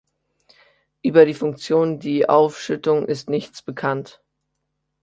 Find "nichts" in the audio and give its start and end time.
3.29-3.61